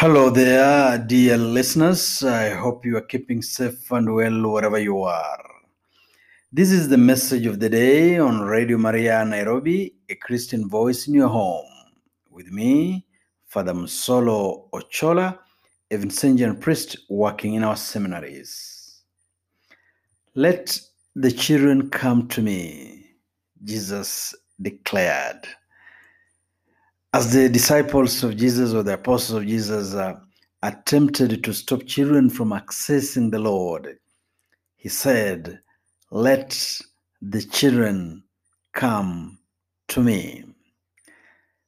Hello 0.00 0.30
there, 0.30 0.96
dear 0.96 1.36
listeners. 1.36 2.22
I 2.22 2.50
hope 2.50 2.86
you 2.86 2.96
are 2.98 3.08
keeping 3.12 3.42
safe 3.42 3.90
and 3.90 4.14
well 4.14 4.48
wherever 4.52 4.78
you 4.78 5.02
are. 5.02 5.44
This 6.52 6.70
is 6.70 6.88
the 6.88 6.96
message 6.96 7.46
of 7.46 7.58
the 7.58 7.68
day 7.68 8.16
on 8.16 8.42
Radio 8.42 8.78
Maria 8.78 9.24
Nairobi, 9.24 9.96
a 10.08 10.14
Christian 10.14 10.68
voice 10.68 11.08
in 11.08 11.14
your 11.14 11.26
home. 11.26 11.66
With 12.30 12.52
me, 12.52 13.08
Father 13.48 13.74
Musolo 13.74 14.70
Ochola, 14.70 15.36
a 15.90 15.96
Vincentian 15.96 16.60
priest 16.60 16.96
working 17.10 17.54
in 17.54 17.64
our 17.64 17.74
seminaries. 17.76 19.02
Let 20.36 20.78
the 21.16 21.32
children 21.32 21.90
come 21.90 22.28
to 22.28 22.40
me, 22.40 23.04
Jesus 23.64 24.32
declared. 24.62 25.48
As 27.14 27.32
the 27.32 27.48
disciples 27.48 28.22
of 28.22 28.36
Jesus 28.36 28.74
or 28.74 28.82
the 28.82 28.92
apostles 28.92 29.40
of 29.40 29.48
Jesus 29.48 29.94
uh, 29.94 30.16
attempted 30.62 31.42
to 31.42 31.54
stop 31.54 31.86
children 31.86 32.28
from 32.28 32.50
accessing 32.50 33.30
the 33.30 33.38
Lord, 33.38 33.98
he 34.76 34.90
said, 34.90 35.58
Let 36.10 36.50
the 37.22 37.40
children 37.40 38.24
come 38.74 39.38
to 39.88 40.02
me. 40.02 40.44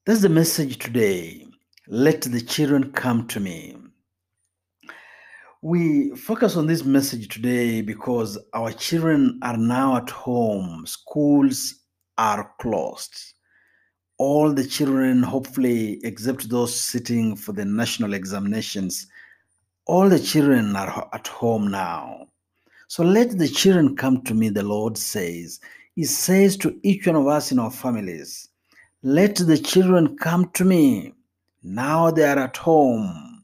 That's 0.05 0.21
the 0.21 0.29
message 0.29 0.77
today. 0.77 1.47
Let 1.88 2.21
the 2.21 2.43
children 2.43 2.93
come 2.93 3.27
to 3.29 3.41
me. 3.41 3.79
We 5.63 6.15
focus 6.16 6.55
on 6.57 6.66
this 6.66 6.85
message 6.85 7.29
today 7.29 7.80
because 7.80 8.38
our 8.52 8.73
children 8.73 9.41
are 9.43 9.57
now 9.57 9.97
at 9.97 10.11
home, 10.11 10.85
schools 10.87 11.77
are 12.19 12.52
closed 12.61 13.33
all 14.20 14.52
the 14.52 14.66
children, 14.66 15.23
hopefully, 15.23 15.98
except 16.05 16.51
those 16.51 16.79
sitting 16.79 17.34
for 17.34 17.52
the 17.52 17.65
national 17.65 18.12
examinations, 18.12 19.07
all 19.87 20.10
the 20.10 20.18
children 20.18 20.77
are 20.77 21.09
at 21.15 21.27
home 21.27 21.71
now. 21.71 22.27
So 22.88 23.02
let 23.02 23.38
the 23.38 23.49
children 23.49 23.96
come 23.96 24.21
to 24.24 24.35
me, 24.35 24.51
the 24.51 24.62
Lord 24.62 24.99
says. 24.99 25.59
He 25.96 26.04
says 26.04 26.59
to 26.59 26.79
each 26.82 27.07
one 27.07 27.16
of 27.16 27.29
us 27.29 27.51
in 27.51 27.59
our 27.59 27.71
families, 27.71 28.51
Let 29.02 29.37
the 29.37 29.57
children 29.57 30.18
come 30.18 30.51
to 30.51 30.66
me. 30.66 31.15
Now 31.62 32.10
they 32.10 32.24
are 32.24 32.40
at 32.40 32.59
home. 32.59 33.43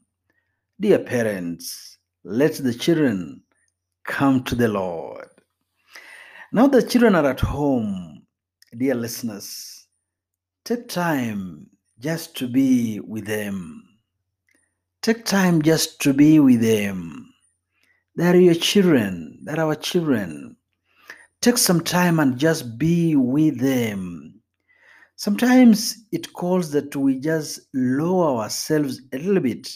Dear 0.79 0.99
parents, 0.99 1.97
let 2.23 2.53
the 2.53 2.73
children 2.73 3.41
come 4.03 4.43
to 4.43 4.53
the 4.53 4.67
Lord. 4.67 5.27
Now 6.51 6.67
the 6.67 6.83
children 6.83 7.15
are 7.15 7.25
at 7.25 7.39
home, 7.39 8.27
dear 8.77 8.93
listeners. 8.93 9.76
Take 10.67 10.89
time 10.89 11.69
just 11.97 12.35
to 12.39 12.45
be 12.45 12.99
with 12.99 13.25
them. 13.25 13.87
Take 15.01 15.23
time 15.23 15.61
just 15.61 16.01
to 16.01 16.11
be 16.11 16.41
with 16.41 16.59
them. 16.59 17.33
They 18.17 18.27
are 18.27 18.35
your 18.35 18.53
children. 18.53 19.39
They 19.43 19.53
are 19.53 19.61
our 19.61 19.75
children. 19.75 20.57
Take 21.39 21.57
some 21.57 21.79
time 21.79 22.19
and 22.19 22.37
just 22.37 22.77
be 22.77 23.15
with 23.15 23.61
them. 23.61 24.41
Sometimes 25.15 26.03
it 26.11 26.33
calls 26.33 26.69
that 26.71 26.93
we 26.97 27.17
just 27.17 27.61
lower 27.73 28.41
ourselves 28.41 28.99
a 29.13 29.19
little 29.19 29.39
bit 29.41 29.69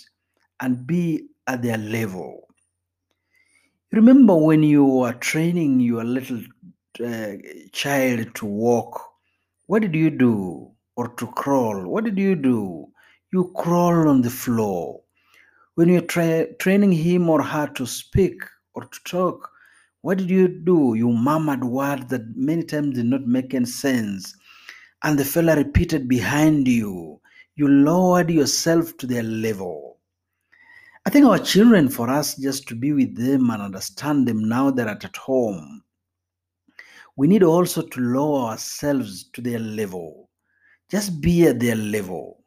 and 0.59 0.85
be 0.85 1.29
at 1.47 1.61
their 1.61 1.77
level. 1.77 2.49
Remember 3.93 4.35
when 4.35 4.61
you 4.61 4.83
were 4.83 5.13
training 5.13 5.79
your 5.79 6.03
little 6.03 6.41
uh, 7.01 7.31
child 7.71 8.35
to 8.35 8.45
walk, 8.45 9.01
what 9.67 9.83
did 9.83 9.95
you 9.95 10.09
do? 10.09 10.71
Or 11.01 11.07
to 11.15 11.25
crawl, 11.25 11.87
what 11.87 12.03
did 12.03 12.19
you 12.19 12.35
do? 12.35 12.85
You 13.33 13.51
crawl 13.55 14.07
on 14.07 14.21
the 14.21 14.29
floor. 14.29 15.01
When 15.73 15.89
you're 15.89 16.01
tra- 16.01 16.53
training 16.57 16.91
him 16.91 17.27
or 17.27 17.41
her 17.41 17.65
to 17.73 17.87
speak 17.87 18.39
or 18.75 18.85
to 18.85 18.99
talk, 19.03 19.49
what 20.01 20.19
did 20.19 20.29
you 20.29 20.47
do? 20.47 20.93
You 20.95 21.11
murmured 21.11 21.63
words 21.63 22.05
that 22.09 22.37
many 22.37 22.61
times 22.61 22.97
did 22.97 23.07
not 23.07 23.25
make 23.25 23.55
any 23.55 23.65
sense. 23.65 24.35
And 25.01 25.17
the 25.17 25.25
fella 25.25 25.55
repeated 25.55 26.07
behind 26.07 26.67
you. 26.67 27.19
You 27.55 27.67
lowered 27.67 28.29
yourself 28.29 28.95
to 28.97 29.07
their 29.07 29.23
level. 29.23 29.97
I 31.07 31.09
think 31.09 31.25
our 31.25 31.39
children, 31.39 31.89
for 31.89 32.11
us 32.11 32.35
just 32.35 32.67
to 32.67 32.75
be 32.75 32.93
with 32.93 33.15
them 33.15 33.49
and 33.49 33.63
understand 33.63 34.27
them 34.27 34.47
now 34.47 34.69
they're 34.69 34.87
at 34.87 35.17
home, 35.17 35.81
we 37.15 37.27
need 37.27 37.41
also 37.41 37.81
to 37.81 37.99
lower 37.99 38.51
ourselves 38.51 39.23
to 39.33 39.41
their 39.41 39.57
level 39.57 40.27
just 40.91 41.21
be 41.21 41.47
at 41.47 41.61
their 41.61 41.77
level 41.77 42.43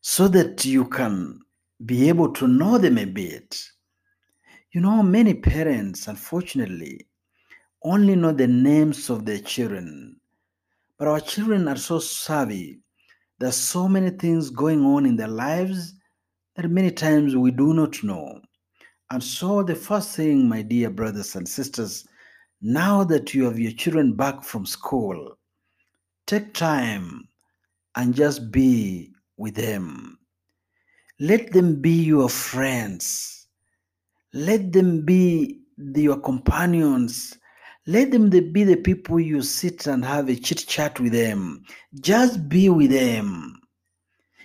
so 0.00 0.28
that 0.28 0.64
you 0.64 0.86
can 0.86 1.38
be 1.84 2.08
able 2.08 2.32
to 2.32 2.48
know 2.48 2.78
them 2.78 2.96
a 2.96 3.04
bit. 3.04 3.62
You 4.72 4.80
know, 4.80 5.02
many 5.02 5.34
parents, 5.34 6.08
unfortunately, 6.08 7.06
only 7.84 8.16
know 8.16 8.32
the 8.32 8.46
names 8.46 9.10
of 9.10 9.26
their 9.26 9.40
children, 9.40 10.18
but 10.98 11.06
our 11.06 11.20
children 11.20 11.68
are 11.68 11.76
so 11.76 11.98
savvy. 11.98 12.80
There's 13.38 13.56
so 13.56 13.88
many 13.88 14.10
things 14.10 14.48
going 14.48 14.82
on 14.82 15.04
in 15.04 15.16
their 15.16 15.28
lives 15.28 15.94
that 16.56 16.70
many 16.70 16.90
times 16.90 17.36
we 17.36 17.50
do 17.50 17.74
not 17.74 18.02
know. 18.02 18.40
And 19.10 19.22
so, 19.22 19.62
the 19.62 19.74
first 19.74 20.16
thing, 20.16 20.48
my 20.48 20.62
dear 20.62 20.88
brothers 20.88 21.36
and 21.36 21.46
sisters, 21.46 22.06
now 22.62 23.04
that 23.04 23.34
you 23.34 23.44
have 23.44 23.58
your 23.58 23.72
children 23.72 24.14
back 24.14 24.44
from 24.44 24.64
school, 24.64 25.36
take 26.26 26.54
time 26.54 27.28
and 27.96 28.14
just 28.14 28.50
be 28.50 29.12
with 29.36 29.54
them. 29.54 30.18
Let 31.18 31.52
them 31.52 31.80
be 31.80 32.02
your 32.02 32.28
friends. 32.28 33.48
Let 34.32 34.72
them 34.72 35.04
be 35.04 35.60
your 35.76 36.20
companions. 36.20 37.36
Let 37.86 38.10
them 38.10 38.30
be 38.30 38.64
the 38.64 38.76
people 38.76 39.18
you 39.18 39.42
sit 39.42 39.86
and 39.86 40.04
have 40.04 40.28
a 40.28 40.36
chit 40.36 40.64
chat 40.66 41.00
with 41.00 41.12
them. 41.12 41.64
Just 42.00 42.48
be 42.48 42.68
with 42.68 42.90
them. 42.90 43.60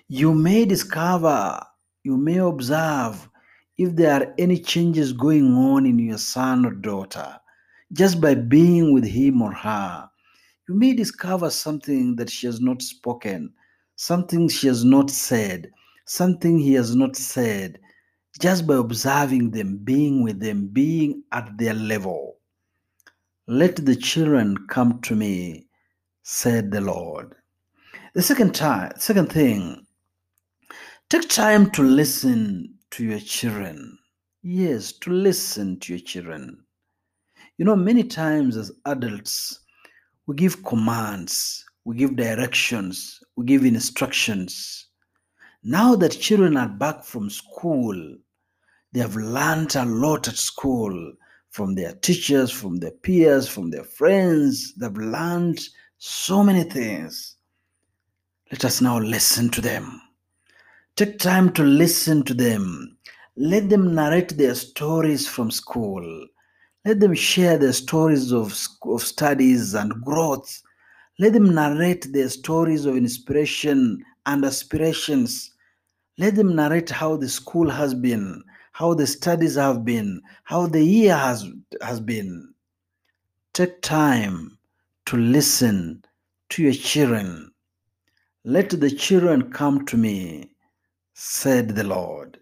You 0.07 0.33
may 0.33 0.65
discover, 0.65 1.61
you 2.03 2.17
may 2.17 2.37
observe 2.37 3.29
if 3.77 3.95
there 3.95 4.21
are 4.21 4.33
any 4.37 4.59
changes 4.59 5.13
going 5.13 5.53
on 5.53 5.85
in 5.85 5.99
your 5.99 6.17
son 6.17 6.65
or 6.65 6.71
daughter 6.71 7.39
just 7.93 8.19
by 8.19 8.35
being 8.35 8.93
with 8.93 9.05
him 9.05 9.41
or 9.41 9.53
her 9.53 10.09
you 10.67 10.75
may 10.75 10.93
discover 10.93 11.49
something 11.49 12.15
that 12.15 12.29
she 12.29 12.47
has 12.47 12.59
not 12.59 12.81
spoken, 12.81 13.53
something 13.95 14.49
she 14.49 14.67
has 14.67 14.83
not 14.83 15.09
said, 15.09 15.71
something 16.05 16.57
he 16.57 16.73
has 16.73 16.95
not 16.95 17.15
said, 17.15 17.79
just 18.39 18.65
by 18.65 18.75
observing 18.75 19.51
them, 19.51 19.77
being 19.77 20.23
with 20.23 20.39
them, 20.39 20.67
being 20.67 21.23
at 21.31 21.57
their 21.57 21.73
level. 21.73 22.37
Let 23.47 23.85
the 23.85 23.95
children 23.95 24.57
come 24.67 25.01
to 25.01 25.15
me, 25.15 25.67
said 26.23 26.71
the 26.71 26.81
Lord. 26.81 27.35
The 28.13 28.23
second 28.23 28.55
time, 28.55 28.91
second 28.97 29.31
thing, 29.31 29.85
take 31.09 31.29
time 31.29 31.69
to 31.71 31.83
listen 31.83 32.73
to 32.91 33.05
your 33.05 33.19
children. 33.19 33.99
Yes, 34.41 34.93
to 34.93 35.11
listen 35.11 35.79
to 35.81 35.93
your 35.93 35.99
children. 35.99 36.63
You 37.57 37.65
know, 37.65 37.75
many 37.75 38.03
times 38.03 38.57
as 38.57 38.71
adults, 38.85 39.59
we 40.27 40.35
give 40.35 40.63
commands, 40.63 41.65
we 41.83 41.95
give 41.95 42.15
directions, 42.15 43.23
we 43.35 43.45
give 43.45 43.63
instructions. 43.63 44.87
Now 45.63 45.95
that 45.95 46.19
children 46.19 46.57
are 46.57 46.69
back 46.69 47.03
from 47.03 47.29
school, 47.29 48.17
they 48.91 48.99
have 49.01 49.15
learned 49.15 49.75
a 49.75 49.85
lot 49.85 50.27
at 50.27 50.35
school 50.35 51.13
from 51.49 51.75
their 51.75 51.93
teachers, 51.95 52.51
from 52.51 52.77
their 52.77 52.91
peers, 52.91 53.47
from 53.47 53.69
their 53.69 53.83
friends. 53.83 54.73
They've 54.75 54.95
learned 54.95 55.59
so 55.97 56.43
many 56.43 56.63
things. 56.63 57.37
Let 58.51 58.65
us 58.65 58.81
now 58.81 58.99
listen 58.99 59.49
to 59.51 59.61
them. 59.61 60.01
Take 60.95 61.19
time 61.19 61.51
to 61.53 61.63
listen 61.63 62.23
to 62.23 62.33
them. 62.33 62.97
Let 63.35 63.69
them 63.69 63.93
narrate 63.93 64.37
their 64.37 64.55
stories 64.55 65.27
from 65.27 65.51
school. 65.51 66.27
Let 66.85 66.99
them 66.99 67.15
share 67.15 67.57
their 67.57 67.73
stories 67.73 68.31
of, 68.31 68.55
of 68.83 69.01
studies 69.01 69.73
and 69.73 69.91
growth. 70.03 70.61
Let 71.17 71.33
them 71.33 71.55
narrate 71.55 72.13
their 72.13 72.29
stories 72.29 72.85
of 72.85 72.95
inspiration 72.95 74.05
and 74.27 74.45
aspirations. 74.45 75.51
Let 76.19 76.35
them 76.35 76.55
narrate 76.55 76.91
how 76.91 77.17
the 77.17 77.27
school 77.27 77.69
has 77.69 77.95
been, 77.95 78.43
how 78.73 78.93
the 78.93 79.07
studies 79.07 79.55
have 79.55 79.83
been, 79.83 80.21
how 80.43 80.67
the 80.67 80.83
year 80.83 81.15
has, 81.15 81.49
has 81.81 81.99
been. 81.99 82.53
Take 83.53 83.81
time 83.81 84.57
to 85.07 85.17
listen 85.17 86.03
to 86.49 86.61
your 86.61 86.73
children. 86.73 87.51
Let 88.43 88.69
the 88.69 88.91
children 88.91 89.51
come 89.51 89.85
to 89.87 89.97
me, 89.97 90.51
said 91.15 91.69
the 91.69 91.83
Lord. 91.83 92.37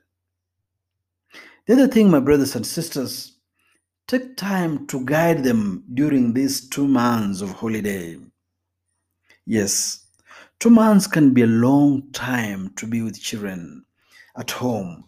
The 1.66 1.74
other 1.74 1.88
thing, 1.88 2.12
my 2.12 2.20
brothers 2.20 2.58
and 2.58 2.68
sisters, 2.68 3.33
Take 4.08 4.36
time 4.38 4.86
to 4.88 5.04
guide 5.06 5.44
them 5.44 5.84
during 5.94 6.34
these 6.34 6.70
two 6.70 6.88
months 6.88 7.42
of 7.42 7.52
holiday. 7.52 8.18
Yes, 9.46 10.08
two 10.60 10.70
months 10.70 11.08
can 11.08 11.34
be 11.34 11.44
a 11.44 11.48
long 11.48 12.12
time 12.12 12.74
to 12.76 12.86
be 12.86 13.02
with 13.02 13.20
children. 13.20 13.86
at 14.38 14.52
home, 14.52 15.04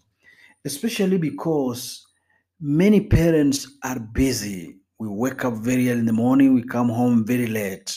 especially 0.65 1.17
because 1.17 2.05
many 2.59 3.01
parents 3.01 3.67
are 3.83 3.99
busy. 3.99 4.77
We 4.99 5.07
wake 5.07 5.43
up 5.43 5.55
very 5.55 5.89
early 5.89 5.99
in 5.99 6.05
the 6.05 6.13
morning, 6.13 6.53
we 6.53 6.63
come 6.63 6.89
home 6.89 7.25
very 7.25 7.47
late. 7.47 7.95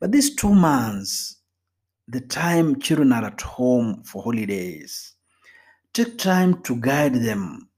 But 0.00 0.10
these 0.12 0.34
two 0.34 0.54
months, 0.54 1.36
the 2.08 2.20
time 2.20 2.80
children 2.80 3.12
are 3.12 3.24
at 3.24 3.40
home 3.40 4.02
for 4.04 4.22
holidays, 4.22 5.14
take 5.92 6.18
time 6.18 6.62
to 6.62 6.76
guide 6.76 7.14
them. 7.14 7.68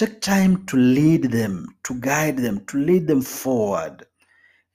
Take 0.00 0.22
time 0.22 0.64
to 0.64 0.78
lead 0.78 1.24
them, 1.24 1.66
to 1.84 1.92
guide 2.00 2.38
them, 2.38 2.64
to 2.68 2.78
lead 2.78 3.06
them 3.06 3.20
forward. 3.20 4.06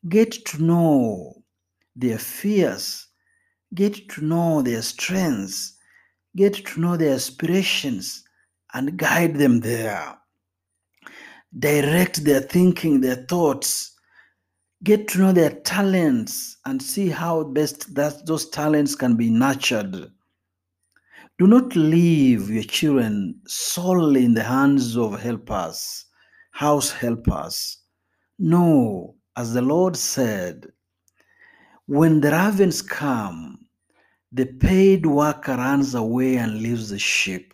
Get 0.07 0.45
to 0.45 0.61
know 0.61 1.41
their 1.95 2.19
fears, 2.19 3.07
get 3.73 4.07
to 4.09 4.21
know 4.23 4.61
their 4.61 4.83
strengths, 4.83 5.79
get 6.35 6.53
to 6.67 6.79
know 6.79 6.95
their 6.95 7.15
aspirations, 7.15 8.23
and 8.75 8.97
guide 8.97 9.37
them 9.37 9.61
there. 9.61 10.15
Direct 11.57 12.23
their 12.23 12.41
thinking, 12.41 13.01
their 13.01 13.25
thoughts. 13.25 13.95
Get 14.83 15.07
to 15.07 15.17
know 15.17 15.31
their 15.31 15.55
talents 15.61 16.57
and 16.65 16.79
see 16.79 17.09
how 17.09 17.45
best 17.45 17.95
that 17.95 18.27
those 18.27 18.47
talents 18.51 18.93
can 18.93 19.15
be 19.15 19.31
nurtured. 19.31 20.11
Do 21.37 21.47
not 21.47 21.75
leave 21.75 22.49
your 22.49 22.63
children 22.63 23.41
solely 23.45 24.23
in 24.23 24.33
the 24.35 24.43
hands 24.43 24.97
of 24.97 25.19
helpers, 25.19 26.05
house 26.51 26.91
helpers. 26.91 27.77
No, 28.39 29.15
as 29.35 29.53
the 29.53 29.61
Lord 29.61 29.97
said, 29.97 30.65
when 31.87 32.21
the 32.21 32.31
ravens 32.31 32.81
come, 32.81 33.67
the 34.31 34.45
paid 34.45 35.05
worker 35.05 35.55
runs 35.55 35.93
away 35.93 36.37
and 36.37 36.61
leaves 36.61 36.89
the 36.89 36.99
sheep. 36.99 37.53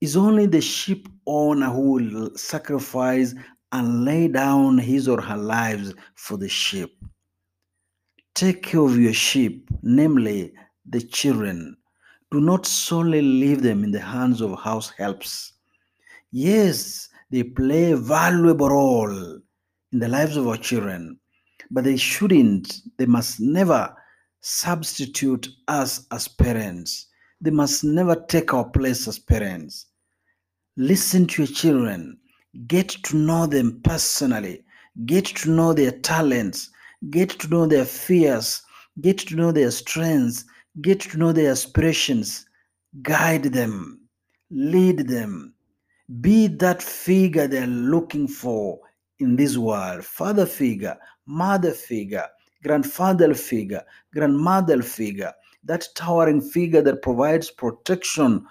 It's 0.00 0.14
only 0.14 0.46
the 0.46 0.60
sheep 0.60 1.08
owner 1.26 1.70
who 1.70 1.92
will 1.92 2.36
sacrifice 2.36 3.34
and 3.72 4.04
lay 4.04 4.28
down 4.28 4.78
his 4.78 5.08
or 5.08 5.20
her 5.20 5.36
lives 5.36 5.94
for 6.14 6.38
the 6.38 6.48
sheep. 6.48 6.96
Take 8.34 8.62
care 8.62 8.80
of 8.80 8.96
your 8.96 9.12
sheep, 9.12 9.68
namely 9.82 10.52
the 10.88 11.00
children. 11.00 11.76
Do 12.30 12.40
not 12.40 12.66
solely 12.66 13.22
leave 13.22 13.62
them 13.62 13.84
in 13.84 13.90
the 13.90 14.00
hands 14.00 14.40
of 14.40 14.58
house 14.60 14.90
helps. 14.90 15.54
Yes, 16.30 17.08
they 17.30 17.42
play 17.42 17.92
a 17.92 17.96
valuable 17.96 18.68
role 18.68 19.40
in 19.92 19.98
the 19.98 20.08
lives 20.08 20.36
of 20.36 20.46
our 20.46 20.58
children, 20.58 21.18
but 21.70 21.84
they 21.84 21.96
shouldn't, 21.96 22.82
they 22.98 23.06
must 23.06 23.40
never 23.40 23.94
substitute 24.40 25.48
us 25.68 26.06
as 26.10 26.28
parents. 26.28 27.06
They 27.40 27.50
must 27.50 27.84
never 27.84 28.14
take 28.28 28.52
our 28.52 28.68
place 28.68 29.08
as 29.08 29.18
parents. 29.18 29.86
Listen 30.76 31.26
to 31.28 31.42
your 31.42 31.52
children, 31.52 32.18
get 32.66 32.88
to 32.88 33.16
know 33.16 33.46
them 33.46 33.80
personally, 33.82 34.64
get 35.06 35.24
to 35.26 35.50
know 35.50 35.72
their 35.72 35.92
talents, 35.92 36.70
get 37.10 37.30
to 37.30 37.48
know 37.48 37.66
their 37.66 37.84
fears, 37.84 38.62
get 39.00 39.18
to 39.18 39.36
know 39.36 39.52
their 39.52 39.70
strengths, 39.70 40.44
get 40.80 41.00
to 41.00 41.18
know 41.18 41.32
their 41.32 41.50
aspirations. 41.50 42.46
Guide 43.02 43.44
them, 43.44 44.00
lead 44.50 45.08
them, 45.08 45.54
be 46.20 46.46
that 46.46 46.82
figure 46.82 47.46
they're 47.46 47.66
looking 47.66 48.26
for 48.26 48.80
in 49.18 49.36
this 49.36 49.58
world 49.58 50.04
father 50.04 50.46
figure, 50.46 50.96
mother 51.26 51.72
figure, 51.72 52.26
grandfather 52.62 53.34
figure, 53.34 53.82
grandmother 54.14 54.82
figure, 54.82 55.32
that 55.64 55.86
towering 55.94 56.40
figure 56.40 56.80
that 56.80 57.02
provides 57.02 57.50
protection, 57.50 58.46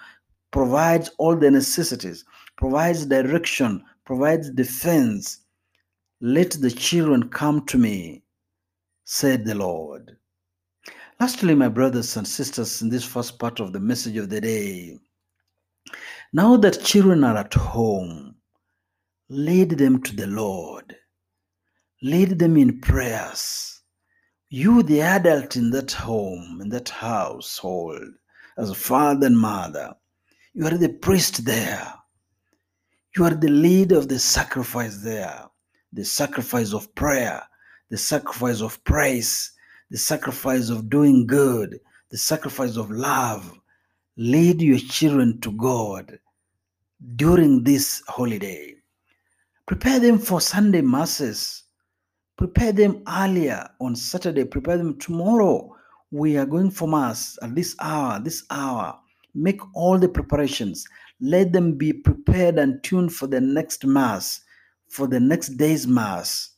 provides 0.50 1.10
all 1.18 1.36
the 1.36 1.50
necessities, 1.50 2.24
provides 2.56 3.06
direction, 3.06 3.82
provides 4.04 4.50
defense. 4.50 5.40
Let 6.20 6.52
the 6.52 6.70
children 6.70 7.28
come 7.28 7.66
to 7.66 7.78
me, 7.78 8.22
said 9.04 9.44
the 9.44 9.54
Lord. 9.54 10.16
Lastly, 11.20 11.56
my 11.56 11.68
brothers 11.68 12.16
and 12.16 12.28
sisters, 12.28 12.80
in 12.80 12.90
this 12.90 13.04
first 13.04 13.40
part 13.40 13.58
of 13.58 13.72
the 13.72 13.80
message 13.80 14.16
of 14.16 14.30
the 14.30 14.40
day, 14.40 14.96
now 16.32 16.56
that 16.58 16.84
children 16.84 17.24
are 17.24 17.36
at 17.36 17.54
home, 17.54 18.36
lead 19.28 19.70
them 19.70 20.00
to 20.02 20.14
the 20.14 20.28
Lord. 20.28 20.94
Lead 22.02 22.38
them 22.38 22.56
in 22.56 22.80
prayers. 22.80 23.82
You, 24.48 24.84
the 24.84 25.00
adult 25.00 25.56
in 25.56 25.70
that 25.70 25.90
home, 25.90 26.60
in 26.62 26.68
that 26.68 26.88
household, 26.88 28.08
as 28.56 28.70
a 28.70 28.74
father 28.74 29.26
and 29.26 29.36
mother, 29.36 29.96
you 30.54 30.66
are 30.66 30.78
the 30.78 30.88
priest 30.88 31.44
there. 31.44 31.94
You 33.16 33.24
are 33.24 33.34
the 33.34 33.48
leader 33.48 33.98
of 33.98 34.08
the 34.08 34.20
sacrifice 34.20 34.98
there, 34.98 35.46
the 35.92 36.04
sacrifice 36.04 36.72
of 36.72 36.94
prayer, 36.94 37.42
the 37.90 37.98
sacrifice 37.98 38.60
of 38.60 38.82
praise, 38.84 39.50
the 39.90 39.98
sacrifice 39.98 40.68
of 40.68 40.90
doing 40.90 41.26
good, 41.26 41.80
the 42.10 42.18
sacrifice 42.18 42.76
of 42.76 42.90
love. 42.90 43.58
Lead 44.16 44.60
your 44.60 44.78
children 44.78 45.40
to 45.40 45.52
God 45.52 46.18
during 47.16 47.62
this 47.62 48.02
holiday. 48.08 48.74
Prepare 49.66 50.00
them 50.00 50.18
for 50.18 50.40
Sunday 50.40 50.80
masses. 50.80 51.64
Prepare 52.36 52.72
them 52.72 53.02
earlier 53.08 53.68
on 53.80 53.94
Saturday. 53.94 54.44
Prepare 54.44 54.78
them 54.78 54.98
tomorrow. 54.98 55.74
We 56.10 56.36
are 56.38 56.46
going 56.46 56.70
for 56.70 56.88
mass 56.88 57.38
at 57.42 57.54
this 57.54 57.76
hour, 57.80 58.18
this 58.20 58.44
hour. 58.50 58.98
Make 59.34 59.60
all 59.74 59.98
the 59.98 60.08
preparations. 60.08 60.86
Let 61.20 61.52
them 61.52 61.76
be 61.76 61.92
prepared 61.92 62.58
and 62.58 62.82
tuned 62.82 63.12
for 63.12 63.26
the 63.26 63.40
next 63.40 63.84
mass, 63.84 64.40
for 64.88 65.06
the 65.06 65.20
next 65.20 65.50
day's 65.58 65.86
mass. 65.86 66.50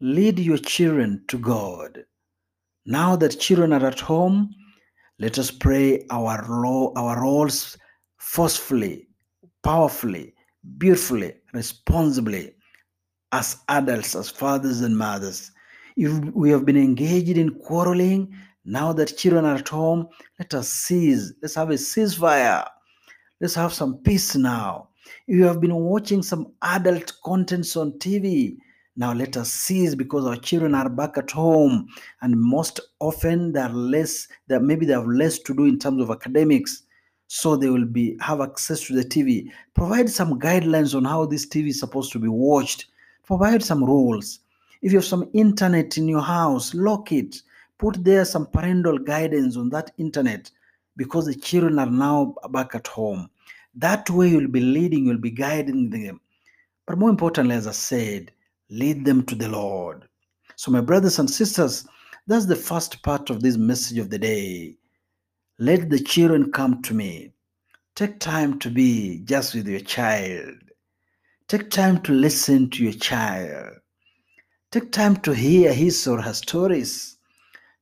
Lead 0.00 0.38
your 0.38 0.58
children 0.58 1.24
to 1.28 1.38
God. 1.38 2.04
Now 2.86 3.16
that 3.16 3.40
children 3.40 3.72
are 3.72 3.86
at 3.86 4.00
home, 4.00 4.54
let 5.18 5.38
us 5.38 5.50
pray 5.50 6.04
our, 6.10 6.44
our 6.96 7.22
roles 7.22 7.78
forcefully, 8.18 9.08
powerfully, 9.62 10.34
beautifully, 10.78 11.34
responsibly 11.52 12.54
as 13.32 13.58
adults, 13.68 14.14
as 14.14 14.28
fathers 14.28 14.80
and 14.80 14.96
mothers. 14.96 15.50
If 15.96 16.12
we 16.34 16.50
have 16.50 16.64
been 16.64 16.76
engaged 16.76 17.38
in 17.38 17.54
quarreling, 17.54 18.34
now 18.64 18.92
that 18.94 19.16
children 19.16 19.44
are 19.44 19.56
at 19.56 19.68
home, 19.68 20.08
let 20.38 20.52
us 20.54 20.68
cease. 20.68 21.32
Let's 21.40 21.54
have 21.54 21.70
a 21.70 21.74
ceasefire. 21.74 22.66
Let's 23.40 23.54
have 23.54 23.72
some 23.72 23.98
peace 23.98 24.36
now. 24.36 24.88
You 25.26 25.44
have 25.44 25.60
been 25.60 25.74
watching 25.74 26.22
some 26.22 26.52
adult 26.62 27.12
contents 27.24 27.76
on 27.76 27.92
TV, 27.98 28.56
now 28.96 29.12
let 29.12 29.36
us 29.36 29.50
cease 29.50 29.94
because 29.96 30.24
our 30.24 30.36
children 30.36 30.74
are 30.74 30.88
back 30.88 31.18
at 31.18 31.32
home, 31.32 31.88
and 32.22 32.40
most 32.40 32.78
often 33.00 33.52
they 33.52 33.60
are 33.60 33.72
less. 33.72 34.28
That 34.46 34.62
maybe 34.62 34.86
they 34.86 34.92
have 34.92 35.06
less 35.06 35.38
to 35.40 35.54
do 35.54 35.64
in 35.64 35.78
terms 35.78 36.00
of 36.00 36.10
academics, 36.10 36.84
so 37.26 37.56
they 37.56 37.68
will 37.68 37.86
be 37.86 38.16
have 38.20 38.40
access 38.40 38.86
to 38.86 38.94
the 38.94 39.04
TV. 39.04 39.50
Provide 39.74 40.08
some 40.08 40.38
guidelines 40.38 40.94
on 40.94 41.04
how 41.04 41.26
this 41.26 41.46
TV 41.46 41.68
is 41.68 41.80
supposed 41.80 42.12
to 42.12 42.20
be 42.20 42.28
watched. 42.28 42.86
Provide 43.24 43.64
some 43.64 43.82
rules. 43.82 44.40
If 44.80 44.92
you 44.92 44.98
have 44.98 45.06
some 45.06 45.28
internet 45.32 45.98
in 45.98 46.06
your 46.06 46.22
house, 46.22 46.72
lock 46.74 47.10
it. 47.10 47.42
Put 47.78 48.04
there 48.04 48.24
some 48.24 48.46
parental 48.46 48.98
guidance 48.98 49.56
on 49.56 49.70
that 49.70 49.90
internet 49.98 50.50
because 50.96 51.26
the 51.26 51.34
children 51.34 51.78
are 51.80 51.90
now 51.90 52.36
back 52.50 52.74
at 52.74 52.86
home. 52.86 53.28
That 53.74 54.08
way 54.08 54.28
you'll 54.28 54.46
be 54.46 54.60
leading, 54.60 55.06
you'll 55.06 55.18
be 55.18 55.32
guiding 55.32 55.90
them. 55.90 56.20
But 56.86 56.98
more 56.98 57.10
importantly, 57.10 57.56
as 57.56 57.66
I 57.66 57.72
said, 57.72 58.30
lead 58.70 59.04
them 59.04 59.24
to 59.26 59.34
the 59.34 59.48
Lord. 59.48 60.08
So, 60.56 60.70
my 60.70 60.80
brothers 60.80 61.18
and 61.18 61.28
sisters, 61.28 61.86
that's 62.26 62.46
the 62.46 62.56
first 62.56 63.02
part 63.02 63.30
of 63.30 63.42
this 63.42 63.56
message 63.56 63.98
of 63.98 64.10
the 64.10 64.18
day. 64.18 64.76
Let 65.58 65.90
the 65.90 66.00
children 66.00 66.52
come 66.52 66.82
to 66.82 66.94
me. 66.94 67.32
Take 67.94 68.18
time 68.18 68.58
to 68.60 68.70
be 68.70 69.20
just 69.24 69.54
with 69.54 69.68
your 69.68 69.80
child. 69.80 70.54
Take 71.46 71.70
time 71.70 72.00
to 72.02 72.12
listen 72.12 72.70
to 72.70 72.82
your 72.82 72.94
child. 72.94 73.74
Take 74.72 74.90
time 74.90 75.16
to 75.18 75.32
hear 75.32 75.72
his 75.72 76.06
or 76.08 76.20
her 76.20 76.32
stories. 76.32 77.18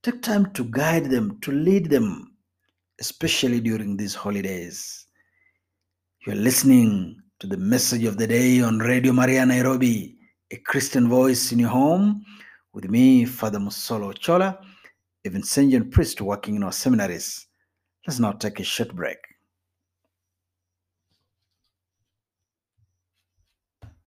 Take 0.03 0.21
time 0.21 0.53
to 0.53 0.65
guide 0.65 1.07
them, 1.07 1.39
to 1.41 1.53
lead 1.53 1.89
them, 1.89 2.37
especially 3.01 3.61
during 3.61 3.97
these 3.97 4.15
holidays. 4.15 5.07
You're 6.27 6.37
listening 6.37 7.23
to 7.39 7.47
the 7.47 7.57
message 7.57 8.05
of 8.05 8.19
the 8.19 8.27
day 8.27 8.61
on 8.61 8.79
Radio 8.79 9.12
Maria 9.12 9.47
Nairobi, 9.47 10.19
a 10.52 10.56
Christian 10.59 11.09
voice 11.09 11.50
in 11.50 11.59
your 11.59 11.71
home, 11.71 12.23
with 12.75 12.85
me, 12.90 13.25
Father 13.25 13.59
Musolo 13.59 14.12
Chola, 14.12 14.61
a 15.25 15.30
Vincentian 15.30 15.90
priest 15.90 16.21
working 16.21 16.56
in 16.56 16.62
our 16.62 16.73
seminaries. 16.73 17.47
Let's 18.06 18.21
now 18.21 18.32
take 18.32 18.61
a 18.61 18.64
short 18.64 18.94
break. 18.94 19.16